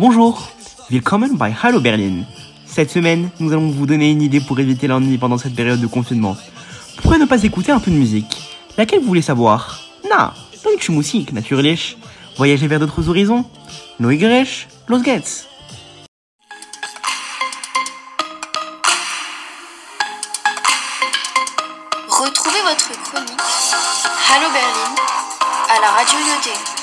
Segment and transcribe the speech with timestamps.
[0.00, 0.48] Bonjour,
[0.90, 2.22] willkommen bei Hallo Berlin.
[2.64, 5.88] Cette semaine, nous allons vous donner une idée pour éviter l'ennui pendant cette période de
[5.88, 6.36] confinement.
[6.98, 8.40] Pourquoi ne pas écouter un peu de musique?
[8.76, 9.80] Laquelle vous voulez savoir?
[10.08, 11.96] Na, deutsche Musik natürlich.
[12.36, 13.44] Voyager vers d'autres horizons
[13.98, 15.48] Neugierig, los geht's
[22.08, 23.40] Retrouvez votre chronique
[24.30, 24.94] Hallo Berlin
[25.76, 26.77] à la radio Yodé.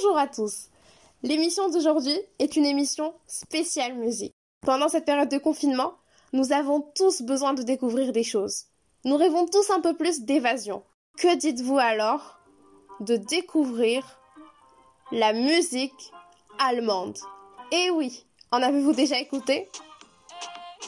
[0.00, 0.68] Bonjour à tous.
[1.24, 4.32] L'émission d'aujourd'hui est une émission spéciale musique.
[4.60, 5.94] Pendant cette période de confinement,
[6.32, 8.66] nous avons tous besoin de découvrir des choses.
[9.04, 10.84] Nous rêvons tous un peu plus d'évasion.
[11.16, 12.38] Que dites-vous alors
[13.00, 14.20] de découvrir
[15.10, 16.12] la musique
[16.60, 17.18] allemande?
[17.72, 19.68] Eh oui, en avez-vous déjà écouté?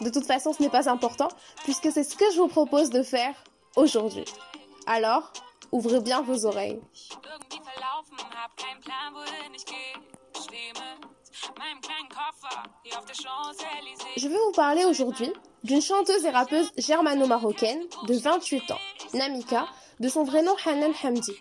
[0.02, 1.30] De toute façon, ce n'est pas important
[1.64, 3.34] puisque c'est ce que je vous propose de faire
[3.74, 4.26] aujourd'hui.
[4.86, 5.32] Alors,
[5.72, 6.80] ouvrez bien vos oreilles.
[14.16, 15.32] Je vais vous parler aujourd'hui
[15.64, 18.78] d'une chanteuse et rappeuse germano-marocaine de 28 ans,
[19.14, 19.66] Namika,
[20.00, 21.32] de son vrai nom Hanan Hamdi.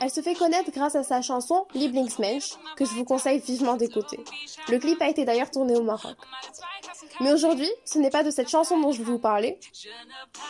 [0.00, 4.18] Elle se fait connaître grâce à sa chanson Lieblingsmensch, que je vous conseille vivement d'écouter.
[4.68, 6.16] Le clip a été d'ailleurs tourné au Maroc.
[7.20, 9.58] Mais aujourd'hui, ce n'est pas de cette chanson dont je vais vous parler,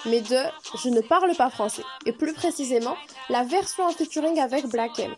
[0.06, 0.38] mais de
[0.82, 2.96] Je ne parle pas français, et plus précisément,
[3.28, 5.14] la version en featuring avec Black M.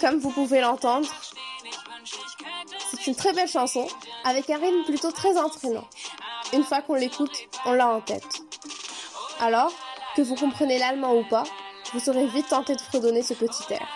[0.00, 1.08] Comme vous pouvez l'entendre,
[2.90, 3.88] c'est une très belle chanson,
[4.24, 5.88] avec un rythme plutôt très entraînant.
[6.52, 8.42] Une fois qu'on l'écoute, on l'a en tête.
[9.40, 9.72] Alors,
[10.16, 11.44] que vous comprenez l'allemand ou pas,
[11.92, 13.86] vous serez vite tenté de fredonner ce petit air.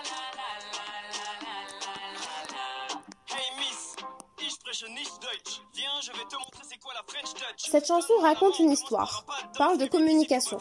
[7.56, 9.24] Cette chanson raconte une histoire,
[9.56, 10.58] parle de communication.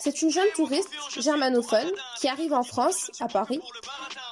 [0.00, 1.90] C'est une jeune touriste germanophone
[2.20, 3.60] qui arrive en France, à Paris.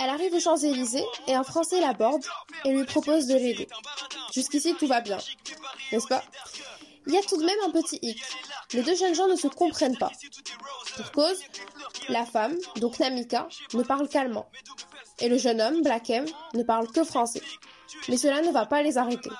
[0.00, 2.24] Elle arrive aux Champs-Élysées et un Français l'aborde
[2.64, 3.68] et lui propose de l'aider.
[4.32, 5.18] Jusqu'ici, tout va bien,
[5.92, 6.22] n'est-ce pas?
[7.06, 8.20] Il y a tout de même un petit hic.
[8.72, 10.10] Les deux jeunes gens ne se comprennent pas.
[10.96, 11.40] Pour cause,
[12.08, 14.48] la femme, donc Namika, ne parle qu'allemand.
[15.20, 17.42] Et le jeune homme, Black M, ne parle que français.
[18.08, 19.30] Mais cela ne va pas les arrêter.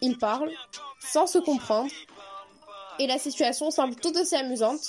[0.00, 0.52] Ils parlent,
[1.00, 1.90] sans se comprendre,
[2.98, 4.80] et la situation semble tout aussi amusante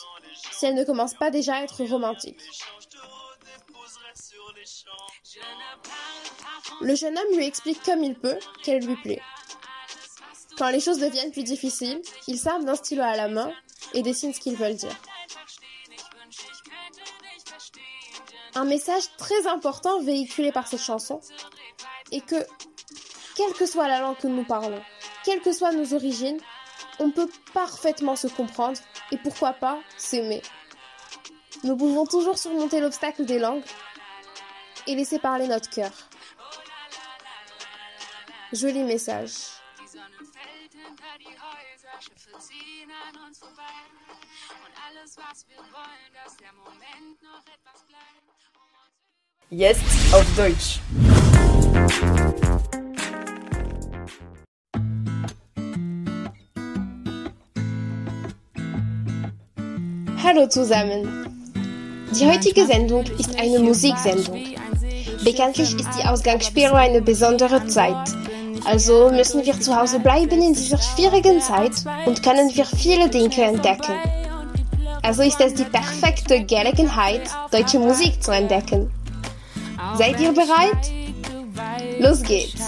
[0.51, 2.39] si elle ne commence pas déjà à être romantique.
[6.81, 9.21] Le jeune homme lui explique comme il peut qu'elle lui plaît.
[10.57, 13.51] Quand les choses deviennent plus difficiles, ils servent d'un stylo à la main
[13.93, 14.95] et dessinent ce qu'ils veulent dire.
[18.55, 21.21] Un message très important véhiculé par cette chanson
[22.11, 22.45] est que,
[23.35, 24.81] quelle que soit la langue que nous parlons,
[25.23, 26.39] quelles que soient nos origines,
[26.99, 28.79] on peut parfaitement se comprendre
[29.11, 30.41] et pourquoi pas s'aimer.
[31.63, 33.63] Nous pouvons toujours surmonter l'obstacle des langues
[34.87, 35.91] et laisser parler notre cœur.
[38.51, 39.61] Joli message.
[49.53, 50.79] Jetzt auf Deutsch.
[60.23, 61.53] Hallo zusammen.
[62.17, 64.41] Die heutige Sendung ist eine Musiksendung.
[65.25, 68.15] Bekanntlich ist die Ausgangssperre eine besondere Zeit.
[68.63, 71.73] Also müssen wir zu Hause bleiben in dieser schwierigen Zeit
[72.05, 73.95] und können wir viele Dinge entdecken.
[75.03, 78.89] Also ist es die perfekte Gelegenheit, deutsche Musik zu entdecken.
[79.95, 80.91] Seid ihr bereit?
[81.99, 82.61] Los geht's!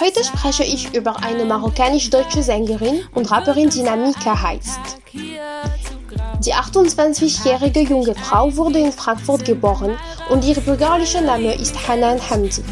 [0.00, 4.80] Heute spreche ich über eine marokkanisch-deutsche Sängerin und Rapperin, die Namika heißt.
[6.44, 9.96] Die 28-jährige junge Frau wurde in Frankfurt geboren
[10.28, 12.62] und ihr bürgerlicher Name ist Hanan Hamdi.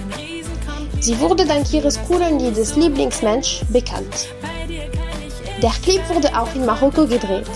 [1.00, 4.28] Sie wurde dank ihres coolen Liedes Lieblingsmensch bekannt.
[5.62, 7.46] Der Clip wurde auch in Marokko gedreht.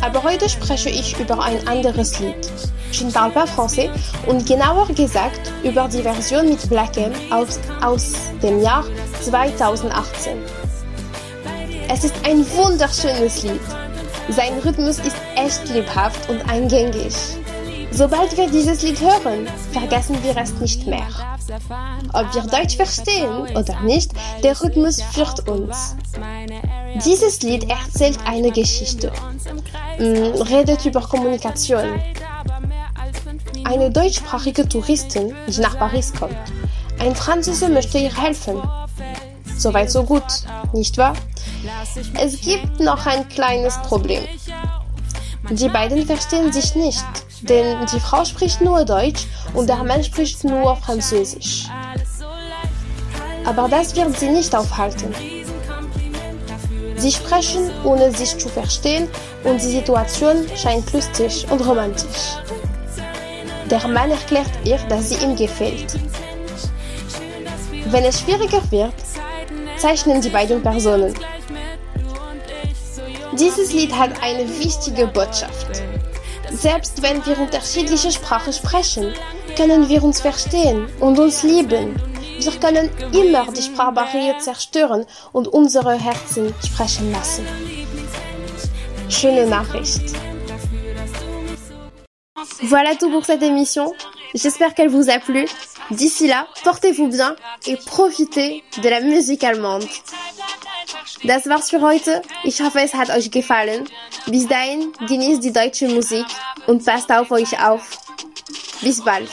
[0.00, 2.50] Aber heute spreche ich über ein anderes Lied.
[2.92, 3.88] Je ne parle pas français
[4.26, 8.12] und genauer gesagt über die Version mit Black M aus, aus
[8.42, 8.84] dem Jahr
[9.22, 10.36] 2018.
[11.88, 13.60] Es ist ein wunderschönes Lied.
[14.28, 17.14] Sein Rhythmus ist echt lebhaft und eingängig.
[17.90, 21.08] Sobald wir dieses Lied hören, vergessen wir es nicht mehr.
[22.12, 24.12] Ob wir Deutsch verstehen oder nicht,
[24.42, 25.96] der Rhythmus führt uns.
[27.04, 29.10] Dieses Lied erzählt eine Geschichte,
[29.98, 32.00] Mm, redet über Kommunikation.
[33.64, 36.36] Eine deutschsprachige Touristin, die nach Paris kommt.
[36.98, 38.60] Ein Franzose möchte ihr helfen.
[39.56, 40.24] Soweit so gut,
[40.72, 41.14] nicht wahr?
[42.20, 44.22] Es gibt noch ein kleines Problem.
[45.50, 47.04] Die beiden verstehen sich nicht,
[47.42, 51.66] denn die Frau spricht nur Deutsch und der Mann spricht nur Französisch.
[53.44, 55.14] Aber das wird sie nicht aufhalten.
[56.96, 59.08] Sie sprechen, ohne sich zu verstehen
[59.42, 62.38] und die Situation scheint lustig und romantisch.
[63.72, 65.98] Der Mann erklärt ihr, dass sie ihm gefällt.
[67.86, 68.92] Wenn es schwieriger wird,
[69.78, 71.14] zeichnen die beiden Personen.
[73.32, 75.82] Dieses Lied hat eine wichtige Botschaft.
[76.50, 79.14] Selbst wenn wir unterschiedliche Sprachen sprechen,
[79.56, 81.96] können wir uns verstehen und uns lieben.
[82.40, 87.46] Wir können immer die Sprachbarriere zerstören und unsere Herzen sprechen lassen.
[89.08, 90.12] Schöne Nachricht.
[92.62, 93.92] Voilà tout pour cette émission.
[94.34, 95.46] J'espère qu'elle vous a plu.
[95.90, 97.36] D'ici là, portez-vous bien
[97.66, 99.84] et profitez de la musique allemande.
[101.24, 102.22] Das war's für heute.
[102.44, 103.84] Ich hoffe, es hat euch gefallen.
[104.26, 106.26] Bis dahin, genießt die deutsche Musik
[106.66, 107.98] und passt auf euch auf.
[108.80, 109.28] Bis bald.